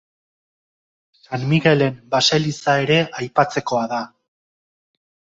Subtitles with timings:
[1.25, 4.01] San Migelen baseliza ere aipatzekoa da.